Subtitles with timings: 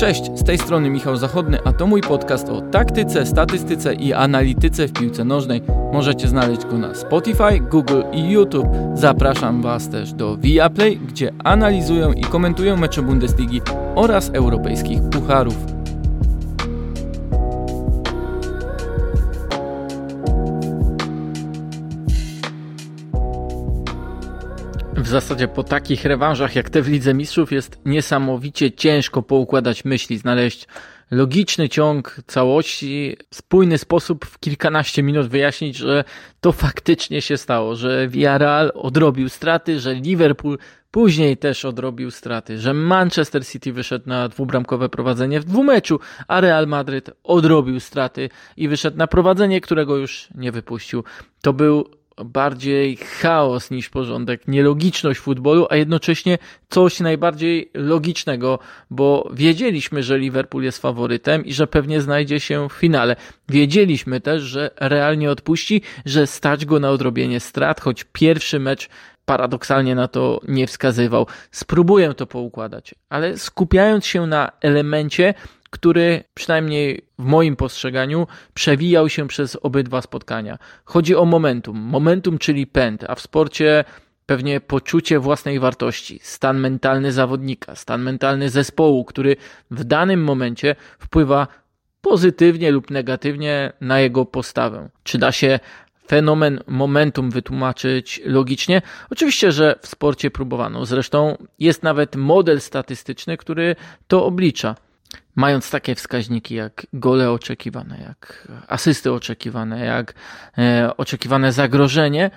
[0.00, 4.88] Cześć, z tej strony Michał Zachodny, a to mój podcast o taktyce, statystyce i analityce
[4.88, 5.62] w piłce nożnej.
[5.92, 8.66] Możecie znaleźć go na Spotify, Google i YouTube.
[8.94, 13.60] Zapraszam Was też do Viaplay, gdzie analizują i komentują mecze Bundesligi
[13.94, 15.79] oraz europejskich pucharów.
[25.10, 30.66] Zasadzie po takich rewanżach jak te w Lidze Mistrzów jest niesamowicie ciężko poukładać myśli, znaleźć
[31.10, 36.04] logiczny ciąg całości, spójny sposób w kilkanaście minut wyjaśnić, że
[36.40, 40.58] to faktycznie się stało, że Villarreal odrobił straty, że Liverpool
[40.90, 46.66] później też odrobił straty, że Manchester City wyszedł na dwubramkowe prowadzenie w dwumeczu, a Real
[46.66, 51.04] Madryt odrobił straty i wyszedł na prowadzenie, którego już nie wypuścił.
[51.42, 58.58] To był bardziej chaos niż porządek, nielogiczność futbolu, a jednocześnie coś najbardziej logicznego,
[58.90, 63.16] bo wiedzieliśmy, że Liverpool jest faworytem i że pewnie znajdzie się w finale.
[63.48, 68.88] Wiedzieliśmy też, że realnie odpuści, że stać go na odrobienie strat, choć pierwszy mecz
[69.24, 71.26] paradoksalnie na to nie wskazywał.
[71.50, 75.34] Spróbuję to poukładać, ale skupiając się na elemencie,
[75.70, 80.58] który przynajmniej w moim postrzeganiu przewijał się przez obydwa spotkania.
[80.84, 81.78] Chodzi o momentum.
[81.78, 83.84] Momentum, czyli pęd, a w sporcie
[84.26, 89.36] pewnie poczucie własnej wartości, stan mentalny zawodnika, stan mentalny zespołu, który
[89.70, 91.46] w danym momencie wpływa
[92.00, 94.88] pozytywnie lub negatywnie na jego postawę.
[95.02, 95.60] Czy da się
[96.08, 98.82] fenomen momentum wytłumaczyć logicznie?
[99.10, 100.86] Oczywiście, że w sporcie próbowano.
[100.86, 103.76] Zresztą jest nawet model statystyczny, który
[104.08, 104.74] to oblicza
[105.36, 110.14] mając takie wskaźniki jak gole oczekiwane, jak asysty oczekiwane, jak
[110.58, 112.30] e, oczekiwane zagrożenie,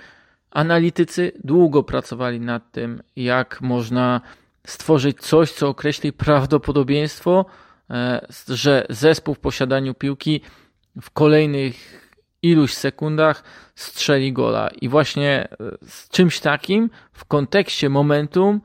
[0.50, 4.20] analitycy długo pracowali nad tym, jak można
[4.66, 7.46] stworzyć coś, co określi prawdopodobieństwo,
[7.90, 10.40] e, że zespół w posiadaniu piłki
[11.00, 12.04] w kolejnych
[12.42, 14.68] iluś sekundach strzeli gola.
[14.80, 15.56] I właśnie e,
[15.88, 18.60] z czymś takim w kontekście momentum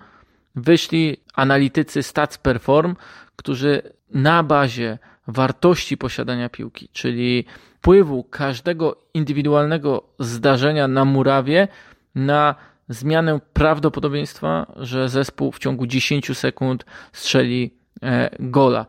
[0.56, 2.96] wyszli analitycy Stats Perform,
[3.40, 3.82] którzy
[4.14, 7.46] na bazie wartości posiadania piłki, czyli
[7.78, 11.68] wpływu każdego indywidualnego zdarzenia na murawie
[12.16, 12.56] na
[12.90, 17.74] zmianę prawdopodobieństwa, że zespół w ciągu 10 sekund strzeli
[18.04, 18.86] e, gola.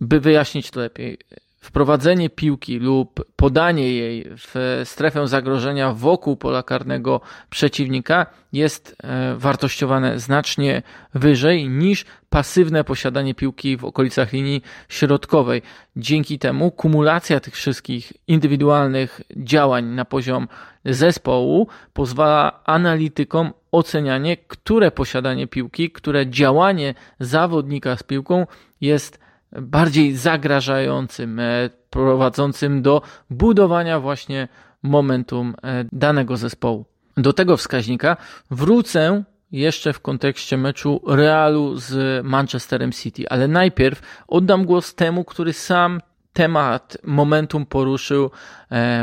[0.00, 1.18] By wyjaśnić to lepiej,
[1.64, 7.20] wprowadzenie piłki lub podanie jej w strefę zagrożenia wokół pola karnego
[7.50, 10.82] przeciwnika jest e, wartościowane znacznie
[11.14, 15.62] wyżej niż pasywne posiadanie piłki w okolicach linii środkowej.
[15.96, 20.48] Dzięki temu kumulacja tych wszystkich indywidualnych działań na poziom
[20.84, 28.46] zespołu pozwala analitykom ocenianie, które posiadanie piłki, które działanie zawodnika z piłką
[28.80, 29.23] jest
[29.60, 34.48] bardziej zagrażającym, e, prowadzącym do budowania właśnie
[34.82, 36.84] momentum e, danego zespołu.
[37.16, 38.16] Do tego wskaźnika
[38.50, 45.52] wrócę jeszcze w kontekście meczu Realu z Manchesterem City, ale najpierw oddam głos temu, który
[45.52, 46.00] sam
[46.32, 48.30] temat momentum poruszył e,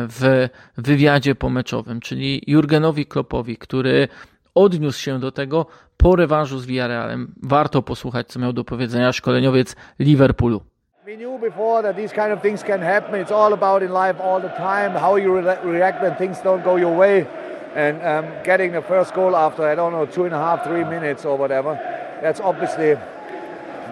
[0.07, 0.47] w
[0.78, 4.07] wywiadzie pomeczowym, czyli Jurgenowi Kloppowi, który
[4.56, 5.66] odniósł się do tego
[5.97, 7.34] po rewanżu z Villarrealem.
[7.44, 10.62] Warto posłuchać, co miał do powiedzenia szkoleniowiec Liverpoolu.
[11.06, 13.25] We knew before that these kind of things can happen.
[13.25, 16.63] It's all about in life all the time, how you re react when things don't
[16.63, 17.25] go your way.
[17.75, 20.84] And um, getting the first goal after, I don't know, two and a half, three
[20.84, 21.79] minutes or whatever,
[22.22, 22.97] that's obviously,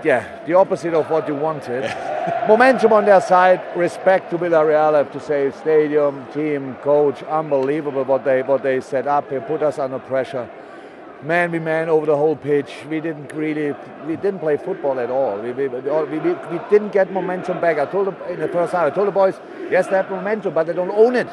[0.03, 1.83] yeah, the opposite of what you wanted.
[2.47, 8.03] Momentum on their side, respect to Villarreal, I have to say, stadium, team, coach, unbelievable
[8.03, 10.49] what they, what they set up and put us under pressure
[11.23, 12.73] man we man over the whole pitch.
[12.89, 15.39] We didn't really, we didn't play football at all.
[15.39, 17.77] We, we, we, we didn't get momentum back.
[17.77, 19.39] I told them in the first half, I told the boys,
[19.69, 21.27] yes, they have momentum, but they don't own it.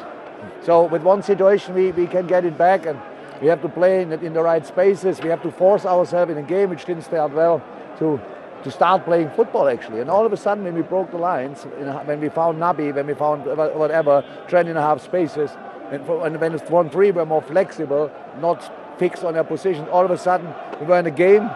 [0.63, 2.99] So with one situation, we, we can get it back, and
[3.41, 5.19] we have to play in the, in the right spaces.
[5.21, 7.63] We have to force ourselves in a game which didn't start well
[7.99, 8.21] to
[8.63, 10.01] to start playing football actually.
[10.01, 13.07] And all of a sudden, when we broke the lines, when we found Nabi, when
[13.07, 15.51] we found whatever, trend and a half spaces,
[15.91, 19.87] and, for, and when it's one three, we're more flexible, not fixed on their position.
[19.89, 21.49] All of a sudden, we were in the game,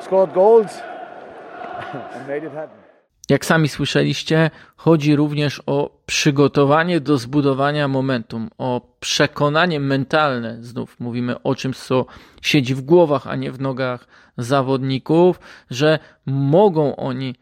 [0.00, 0.70] scored goals
[1.92, 2.85] and made it happen.
[3.28, 10.58] Jak sami słyszeliście, chodzi również o przygotowanie do zbudowania momentum, o przekonanie mentalne.
[10.60, 12.06] Znów mówimy o czymś, co
[12.42, 14.06] siedzi w głowach, a nie w nogach
[14.38, 15.40] zawodników,
[15.70, 17.34] że mogą oni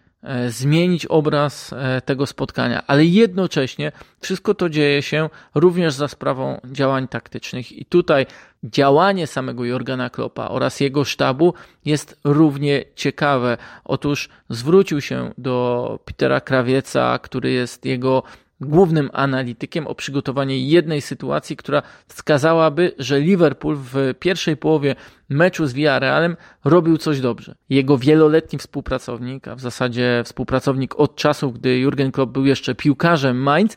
[0.48, 7.08] zmienić obraz e, tego spotkania, ale jednocześnie wszystko to dzieje się również za sprawą działań
[7.08, 8.26] taktycznych i tutaj
[8.64, 11.54] działanie samego Jorgana Kloppa oraz jego sztabu
[11.84, 13.56] jest równie ciekawe.
[13.84, 18.22] Otóż zwrócił się do Petera Krawieca, który jest jego
[18.60, 24.94] głównym analitykiem o przygotowanie jednej sytuacji, która wskazałaby, że Liverpool w pierwszej połowie
[25.28, 27.54] meczu z Villarrealem robił coś dobrze.
[27.68, 33.42] Jego wieloletni współpracownik, a w zasadzie współpracownik od czasów, gdy Jurgen Klopp był jeszcze piłkarzem
[33.42, 33.76] Mainz,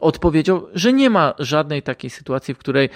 [0.00, 2.88] odpowiedział, że nie ma żadnej takiej sytuacji, w której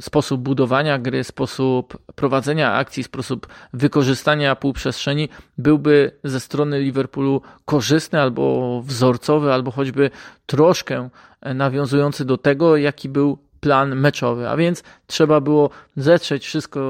[0.00, 5.28] sposób budowania gry, sposób prowadzenia akcji, sposób wykorzystania półprzestrzeni
[5.58, 10.10] byłby ze strony Liverpoolu korzystny albo wzorcowy, albo choćby
[10.46, 11.08] troszkę
[11.40, 16.80] e, nawiązujący do tego, jaki był plan meczowy, a więc trzeba było zetrzeć wszystko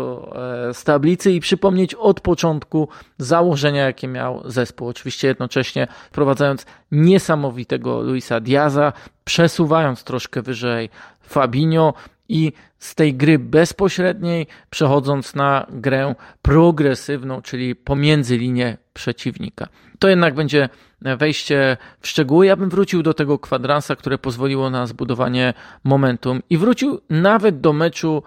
[0.68, 2.88] e, z tablicy i przypomnieć od początku
[3.18, 4.88] założenia, jakie miał zespół.
[4.88, 8.92] Oczywiście jednocześnie wprowadzając niesamowitego Luisa Diaza,
[9.24, 10.90] przesuwając troszkę wyżej
[11.22, 11.94] Fabinho
[12.28, 19.68] i z tej gry bezpośredniej przechodząc na grę progresywną, czyli pomiędzy linię przeciwnika.
[19.98, 20.68] To jednak będzie
[21.18, 22.46] wejście w szczegóły.
[22.46, 25.54] Ja bym wrócił do tego kwadransa, które pozwoliło na zbudowanie
[25.84, 28.22] momentum i wrócił nawet do meczu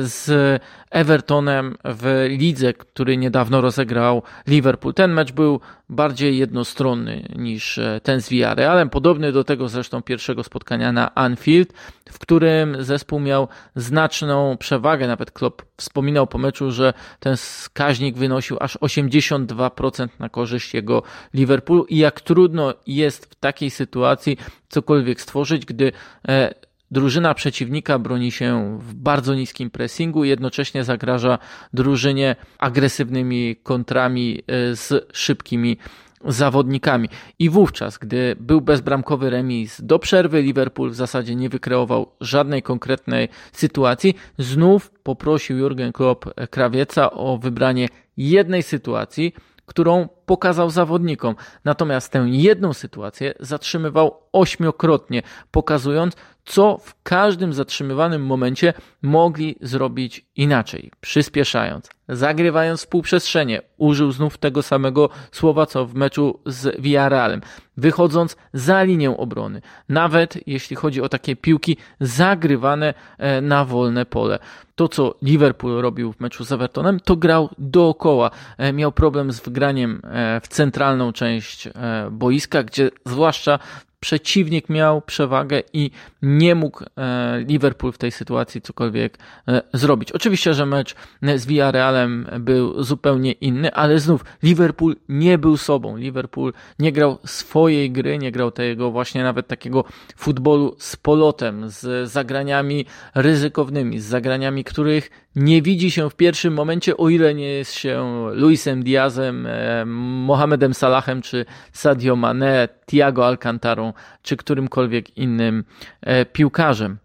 [0.00, 4.94] z Evertonem w lidze, który niedawno rozegrał Liverpool.
[4.94, 10.44] Ten mecz był bardziej jednostronny niż e, ten z Villarrealem, podobny do tego zresztą pierwszego
[10.44, 11.72] spotkania na Anfield,
[12.10, 15.06] w którym zespół miał znaczną przewagę.
[15.06, 21.02] Nawet Klopp wspominał po meczu, że ten wskaźnik wynosił aż 82% na korzyść jego
[21.34, 24.36] Liverpoolu i jak trudno jest w takiej sytuacji
[24.68, 25.92] cokolwiek stworzyć, gdy
[26.28, 26.54] e,
[26.94, 31.38] drużyna przeciwnika broni się w bardzo niskim pressingu, jednocześnie zagraża
[31.72, 35.78] drużynie agresywnymi kontrami e, z szybkimi
[36.24, 37.08] zawodnikami.
[37.38, 43.28] I wówczas, gdy był bezbramkowy remis do przerwy, Liverpool w zasadzie nie wykreował żadnej konkretnej
[43.52, 44.14] sytuacji.
[44.38, 49.34] Znów poprosił Jurgen Klopp Krawieca o wybranie jednej sytuacji,
[49.66, 51.34] którą pokazał zawodnikom.
[51.64, 58.72] Natomiast tę jedną sytuację zatrzymywał ośmiokrotnie, pokazując, co w każdym zatrzymywanym momencie
[59.02, 63.62] mogli zrobić inaczej, przyspieszając, zagrywając współprzestrzenie.
[63.76, 67.40] Użył znów tego samego słowa, co w meczu z Villarrealem,
[67.76, 74.38] wychodząc za linię obrony, nawet jeśli chodzi o takie piłki zagrywane e, na wolne pole.
[74.74, 78.30] To, co Liverpool robił w meczu z Evertonem, to grał dookoła.
[78.58, 80.08] E, miał problem z wgraniem e,
[80.42, 81.68] w centralną część
[82.10, 83.58] boiska, gdzie zwłaszcza
[84.04, 85.90] przeciwnik miał przewagę i
[86.22, 89.18] nie mógł e, Liverpool w tej sytuacji cokolwiek
[89.48, 90.12] e, zrobić.
[90.12, 90.94] Oczywiście, że mecz
[91.36, 95.96] z Villarrealem był zupełnie inny, ale znów Liverpool nie był sobą.
[95.96, 99.84] Liverpool nie grał swojej gry, nie grał tego właśnie nawet takiego
[100.16, 106.96] futbolu z polotem, z zagraniami ryzykownymi, z zagraniami, których nie widzi się w pierwszym momencie,
[106.96, 113.92] o ile nie jest się Luisem Diazem, e, Mohamedem Salahem czy Sadio Mane, Thiago Alcantarą
[114.22, 115.64] czy którymkolwiek innym
[116.00, 116.98] e, piłkarzem.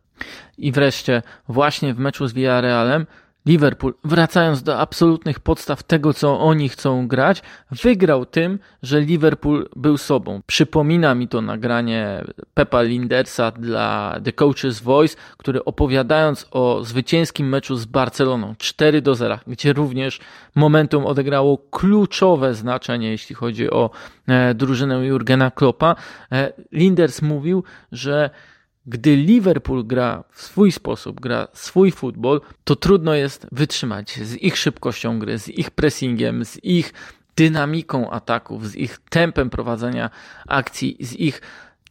[0.58, 3.06] I wreszcie właśnie w meczu z Villarrealem
[3.50, 7.42] Liverpool, wracając do absolutnych podstaw tego, co oni chcą grać,
[7.72, 10.42] wygrał tym, że Liverpool był sobą.
[10.48, 12.24] Przypomina mi to nagranie
[12.54, 19.16] Pepa Lindersa dla The Coach's Voice, który opowiadając o zwycięskim meczu z Barceloną 4 do
[19.16, 20.20] 0, gdzie również
[20.56, 23.90] momentum odegrało kluczowe znaczenie, jeśli chodzi o
[24.28, 25.96] e, drużynę Jurgena Kloppa,
[26.32, 28.30] e, Linders mówił, że
[28.90, 34.58] gdy Liverpool gra w swój sposób, gra swój futbol, to trudno jest wytrzymać z ich
[34.58, 36.94] szybkością gry, z ich pressingiem, z ich
[37.36, 40.10] dynamiką ataków, z ich tempem prowadzenia
[40.48, 41.42] akcji, z ich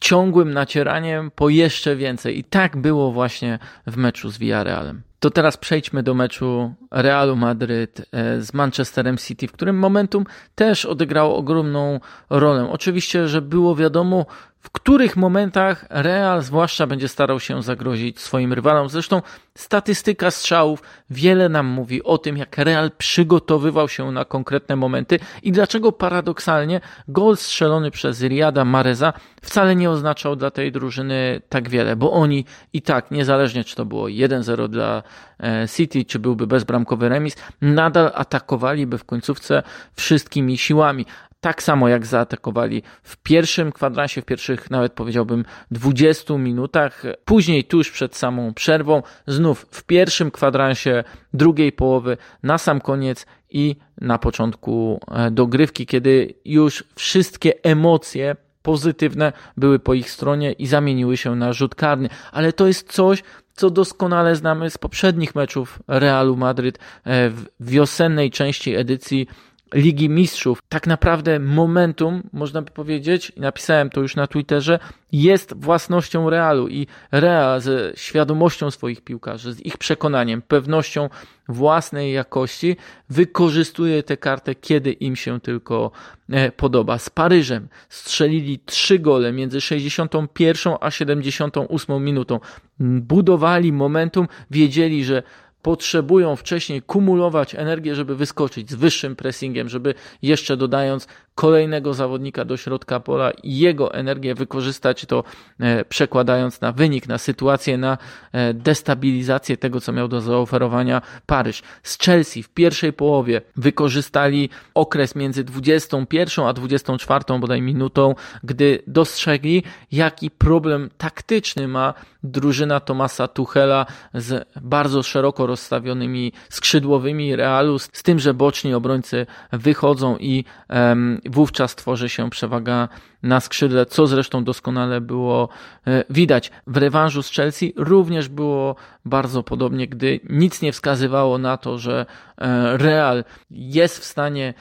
[0.01, 2.39] ciągłym nacieraniem po jeszcze więcej.
[2.39, 5.03] I tak było właśnie w meczu z Villarrealem.
[5.21, 10.25] To teraz przejdźmy do meczu Realu Madryt e, z Manchesterem City, w którym momentum
[10.55, 12.01] też odegrało ogromną
[12.31, 12.71] rolę.
[12.71, 14.27] Oczywiście, że było wiadomo,
[14.61, 18.89] w których momentach Real zwłaszcza będzie starał się zagrozić swoim rywalom.
[18.89, 19.23] Zresztą
[19.55, 25.53] statystyka strzałów wiele nam mówi o tym, jak Real przygotowywał się na konkretne momenty i
[25.53, 29.13] dlaczego paradoksalnie gol strzelony przez Riada Mareza
[29.43, 33.85] wcale nie oznaczał dla tej drużyny tak wiele, bo oni i tak, niezależnie czy to
[33.85, 35.03] było 1-0 dla
[35.41, 39.63] e, City, czy byłby bezbramkowy remis, nadal atakowaliby w końcówce
[39.95, 41.07] wszystkimi siłami.
[41.41, 47.03] Tak samo jak zaatakowali w pierwszym kwadransie, w pierwszych nawet powiedziałbym 20 minutach.
[47.25, 51.05] Później, tuż przed samą przerwą, znów w pierwszym kwadransie
[51.35, 59.33] drugiej połowy, na sam koniec i na początku e, dogrywki, kiedy już wszystkie emocje pozytywne
[59.57, 62.09] były po ich stronie i zamieniły się na rzut karny.
[62.33, 63.23] Ale to jest coś,
[63.55, 69.29] co doskonale znamy z poprzednich meczów Realu Madryt e, w wiosennej części edycji
[69.75, 70.63] Ligi Mistrzów.
[70.69, 74.79] Tak naprawdę momentum, można by powiedzieć, napisałem to już na Twitterze,
[75.13, 81.09] jest własnością Realu i Real ze świadomością swoich piłkarzy, z ich przekonaniem, pewnością
[81.49, 82.77] własnej jakości
[83.11, 85.91] wykorzystuje tę kartę, kiedy im się tylko
[86.31, 86.99] e, podoba.
[86.99, 92.41] Z Paryżem strzelili trzy gole między 61 a 78 minutą.
[92.81, 95.23] Budowali momentum, wiedzieli, że
[95.63, 102.57] potrzebują wcześniej kumulować energię, żeby wyskoczyć z wyższym pressingiem, żeby jeszcze dodając kolejnego zawodnika do
[102.57, 105.25] środka pola i jego energię wykorzystać, to
[105.61, 107.99] e, przekładając na wynik, na sytuację, na
[108.33, 111.63] e, destabilizację tego, co miał do zaoferowania Paryż.
[111.83, 118.15] Z Chelsea w pierwszej połowie wykorzystali okres między 21 a 24 bodaj minutą,
[118.45, 127.79] gdy dostrzegli, jaki problem taktyczny ma drużyna Tomasa Tuchela z bardzo szeroko rozstawionymi skrzydłowymi Realu,
[127.79, 132.89] z tym, że boczni obrońcy wychodzą i um, wówczas tworzy się przewaga
[133.23, 135.49] na skrzydle, co zresztą doskonale było
[135.87, 136.51] e, widać.
[136.67, 142.07] W rewanżu z Chelsea również było bardzo podobnie, gdy nic nie wskazywało na to, że
[142.39, 144.55] e, Real jest w stanie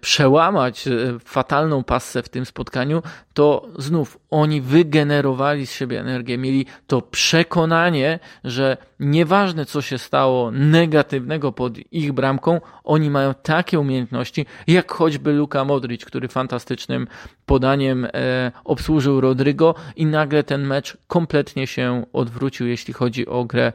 [0.00, 0.90] przełamać e,
[1.24, 3.02] fatalną passę w tym spotkaniu,
[3.34, 10.50] to znów oni wygenerowali z siebie energię, mieli to przekonanie, że nieważne co się stało
[10.50, 17.06] negatywnego pod ich bramką, oni mają takie umiejętności, jak choćby Luka Modric, który fantastycznym
[17.46, 23.72] podaniem e, obsłużył Rodrygo i nagle ten mecz kompletnie się odwrócił, jeśli chodzi o grę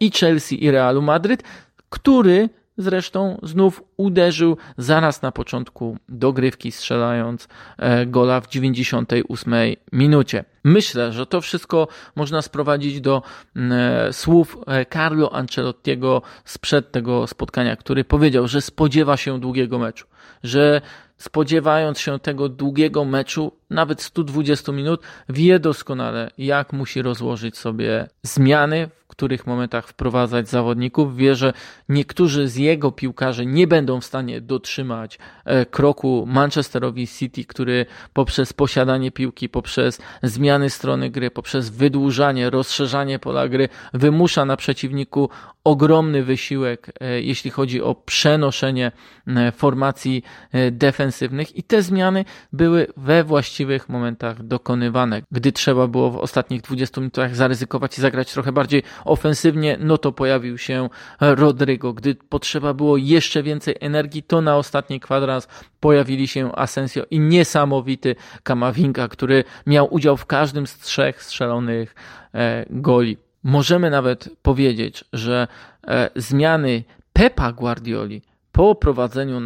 [0.00, 1.42] i Chelsea i Realu Madryt,
[1.90, 7.48] który Zresztą znów uderzył zaraz na początku dogrywki, strzelając
[7.78, 9.54] e, gola w 98
[9.92, 10.44] minucie.
[10.64, 13.22] Myślę, że to wszystko można sprowadzić do
[13.56, 20.06] e, słów e, Carlo Ancelottiego sprzed tego spotkania, który powiedział, że spodziewa się długiego meczu,
[20.42, 20.80] że
[21.16, 28.88] spodziewając się tego długiego meczu, nawet 120 minut, wie doskonale, jak musi rozłożyć sobie zmiany,
[28.98, 31.16] w których momentach wprowadzać zawodników.
[31.16, 31.52] Wie, że
[31.88, 38.52] niektórzy z jego piłkarzy nie będą w stanie dotrzymać e, kroku Manchesterowi City, który poprzez
[38.52, 45.28] posiadanie piłki, poprzez zmiany strony gry, poprzez wydłużanie, rozszerzanie pola gry wymusza na przeciwniku
[45.64, 48.92] ogromny wysiłek, e, jeśli chodzi o przenoszenie
[49.26, 50.22] e, formacji
[50.70, 53.24] defensywnych i te zmiany były we
[53.66, 55.22] właściwych momentach dokonywane.
[55.32, 60.12] Gdy trzeba było w ostatnich 20 minutach zaryzykować i zagrać trochę bardziej ofensywnie, no to
[60.12, 60.88] pojawił się
[61.20, 61.92] Rodrygo.
[61.92, 65.48] Gdy potrzeba było jeszcze więcej energii, to na ostatni kwadrans
[65.80, 71.94] pojawili się Asensio i niesamowity Kamavinga, który miał udział w każdym z trzech strzelonych
[72.34, 73.16] e, goli.
[73.42, 75.48] Możemy nawet powiedzieć, że
[75.86, 79.40] e, zmiany Pepa Guardioli po prowadzeniu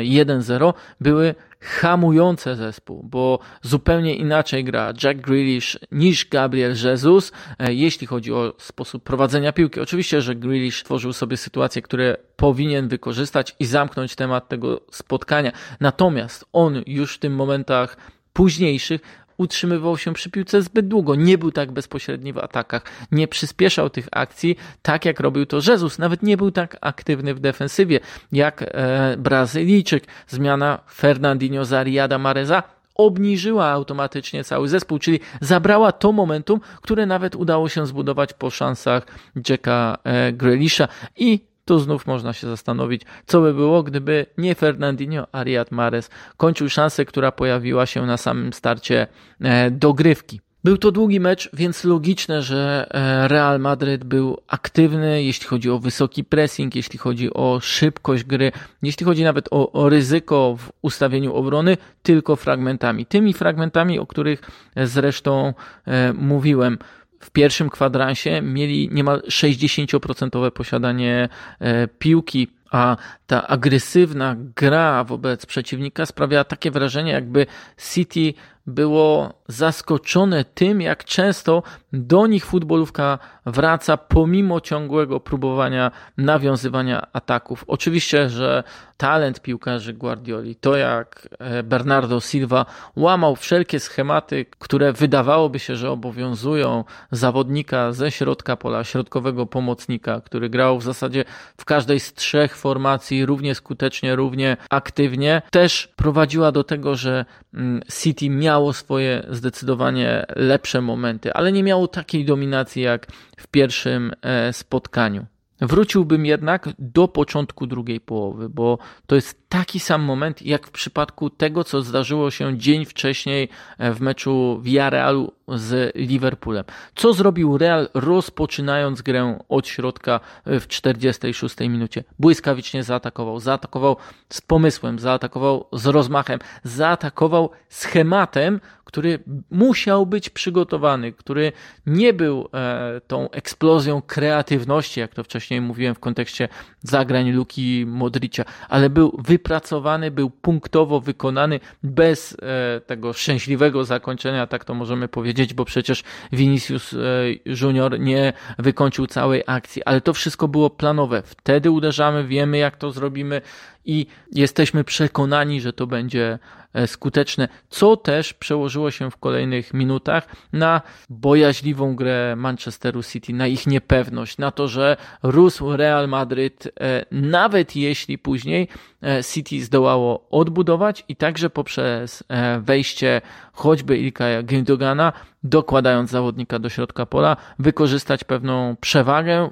[0.00, 7.74] 1-0 e, były hamujące zespół, bo zupełnie inaczej gra Jack Grealish niż Gabriel Jesus, e,
[7.74, 9.80] jeśli chodzi o sposób prowadzenia piłki.
[9.80, 15.52] Oczywiście, że Grealish tworzył sobie sytuacje, które powinien wykorzystać i zamknąć temat tego spotkania.
[15.80, 17.96] Natomiast on już w tym momentach
[18.32, 19.00] późniejszych
[19.40, 22.82] utrzymywał się przy piłce zbyt długo, nie był tak bezpośredni w atakach,
[23.12, 27.40] nie przyspieszał tych akcji tak jak robił to Jezus, nawet nie był tak aktywny w
[27.40, 28.00] defensywie
[28.32, 30.06] jak e, Brazylijczyk.
[30.28, 32.62] Zmiana Fernandinho za Riyada Mareza
[32.94, 39.06] obniżyła automatycznie cały zespół, czyli zabrała to momentum, które nawet udało się zbudować po szansach
[39.48, 40.88] Jacka e, Grealisha.
[41.16, 46.10] I tu znów można się zastanowić, co by było, gdyby nie Fernandinho, a Riyad Mahrez
[46.36, 49.06] kończył szansę, która pojawiła się na samym starcie
[49.40, 50.40] e, dogrywki.
[50.64, 55.78] Był to długi mecz, więc logiczne, że e, Real Madryt był aktywny, jeśli chodzi o
[55.78, 61.34] wysoki pressing, jeśli chodzi o szybkość gry, jeśli chodzi nawet o, o ryzyko w ustawieniu
[61.34, 63.06] obrony, tylko fragmentami.
[63.06, 64.40] Tymi fragmentami, o których
[64.76, 65.54] zresztą
[65.86, 66.78] e, mówiłem
[67.20, 72.96] w pierwszym kwadransie mieli niemal 60% posiadanie e, piłki, a
[73.26, 77.46] ta agresywna gra wobec przeciwnika sprawiała takie wrażenie, jakby
[77.92, 78.34] City
[78.66, 81.62] było zaskoczone tym, jak często
[81.92, 87.64] do nich futbolówka wraca pomimo ciągłego próbowania nawiązywania ataków.
[87.66, 88.62] Oczywiście, że
[88.96, 95.90] talent piłkarzy Guardioli, to jak e, Bernardo Silva łamał wszelkie schematy, które wydawałoby się, że
[95.90, 101.24] obowiązują zawodnika ze środka pola, środkowego pomocnika, który grał w zasadzie
[101.56, 107.24] w każdej z trzech formacji równie skutecznie, równie aktywnie, też prowadziła do tego, że
[107.54, 114.12] mm, City miało swoje zdecydowanie lepsze momenty, ale nie miało takiej dominacji jak w pierwszym
[114.22, 115.26] e, spotkaniu.
[115.60, 121.30] Wróciłbym jednak do początku drugiej połowy, bo to jest taki sam moment, jak w przypadku
[121.30, 123.48] tego, co zdarzyło się dzień wcześniej
[123.78, 126.64] e, w meczu Villarrealu z Liverpoolem.
[126.94, 132.04] Co zrobił Real rozpoczynając grę od środka w 46 minucie?
[132.18, 133.96] Błyskawicznie zaatakował, zaatakował
[134.28, 138.60] z pomysłem, zaatakował z rozmachem, zaatakował schematem,
[138.90, 139.18] który
[139.50, 141.52] musiał być przygotowany, który
[141.86, 146.48] nie był e, tą eksplozją kreatywności, jak to wcześniej mówiłem w kontekście
[146.82, 154.64] zagrań Luki Modricia, ale był wypracowany, był punktowo wykonany bez e, tego szczęśliwego zakończenia, tak
[154.64, 156.96] to możemy powiedzieć, bo przecież Vinicius e,
[157.44, 161.22] Junior nie wykończył całej akcji, ale to wszystko było planowe.
[161.22, 163.42] Wtedy uderzamy, wiemy jak to zrobimy,
[163.84, 166.38] i jesteśmy przekonani, że to będzie
[166.86, 173.66] skuteczne, co też przełożyło się w kolejnych minutach na bojaźliwą grę Manchesteru City, na ich
[173.66, 178.68] niepewność, na to, że rósł Real Madryt, e, nawet jeśli później
[179.02, 182.24] e, City zdołało odbudować i także poprzez
[182.60, 183.20] wejście
[183.52, 185.12] choćby Ilkaja Gündogana,
[185.42, 189.50] dokładając zawodnika do środka pola, wykorzystać pewną przewagę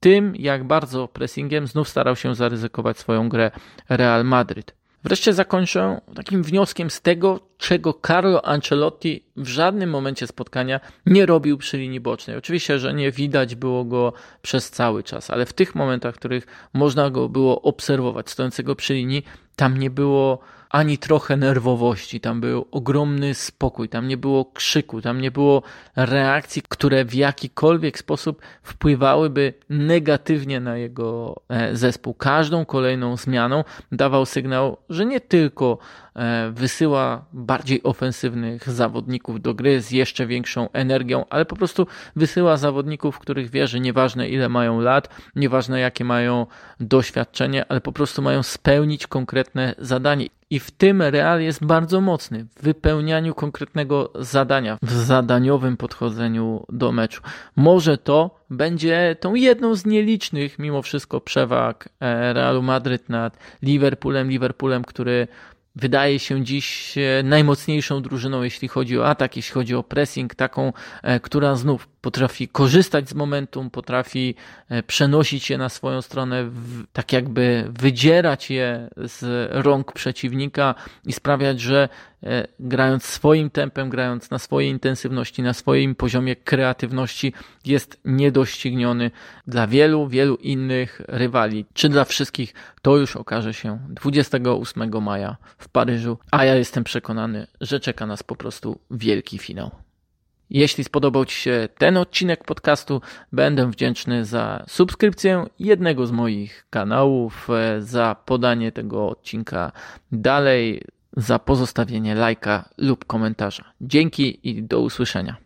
[0.00, 3.50] tym, jak bardzo pressingiem znów starał się zaryzykować swoją grę
[3.88, 4.81] Real Madryt.
[5.04, 11.58] Wreszcie zakończę takim wnioskiem z tego, czego Carlo Ancelotti w żadnym momencie spotkania nie robił
[11.58, 12.36] przy linii bocznej.
[12.36, 16.46] Oczywiście, że nie widać było go przez cały czas, ale w tych momentach, w których
[16.72, 19.24] można go było obserwować stojącego przy linii,
[19.56, 20.38] tam nie było
[20.72, 25.62] ani trochę nerwowości, tam był ogromny spokój, tam nie było krzyku, tam nie było
[25.96, 32.14] reakcji, które w jakikolwiek sposób wpływałyby negatywnie na jego e, zespół.
[32.14, 35.78] Każdą kolejną zmianą dawał sygnał, że nie tylko
[36.16, 41.86] E, wysyła bardziej ofensywnych zawodników do gry z jeszcze większą energią, ale po prostu
[42.16, 46.46] wysyła zawodników, których wie, że nieważne ile mają lat, nieważne jakie mają
[46.80, 50.26] doświadczenie, ale po prostu mają spełnić konkretne zadanie.
[50.52, 56.92] I w tym Real jest bardzo mocny w wypełnianiu konkretnego zadania, w zadaniowym podchodzeniu do
[56.92, 57.22] meczu.
[57.56, 64.30] Może to będzie tą jedną z nielicznych, mimo wszystko, przewag e, Realu Madryt nad Liverpoolem.
[64.30, 65.28] Liverpoolem, który
[65.76, 70.72] wydaje się dziś e, najmocniejszą drużyną, jeśli chodzi o atak, jeśli chodzi o pressing, taką,
[71.02, 74.34] e, która znów potrafi korzystać z momentum, potrafi
[74.68, 76.50] e, przenosić je na swoją stronę,
[76.92, 80.74] tak jakby wydzierać je z rąk przeciwnika
[81.06, 81.88] i sprawiać, że
[82.22, 87.32] e, grając swoim tempem, grając na swojej intensywności, na swoim poziomie kreatywności,
[87.64, 89.10] jest niedościgniony
[89.46, 91.66] dla wielu, wielu innych rywali.
[91.74, 97.46] Czy dla wszystkich, to już okaże się 28 maja w Paryżu, a ja jestem przekonany,
[97.60, 99.70] że czeka nas po prostu wielki finał.
[100.54, 103.00] Jeśli spodobał Ci się ten odcinek podcastu,
[103.32, 109.72] będę wdzięczny za subskrypcję jednego z moich kanałów, e, za podanie tego odcinka
[110.12, 110.82] dalej,
[111.16, 113.64] za pozostawienie lajka lub komentarza.
[113.80, 115.41] Dzięki i do usłyszenia.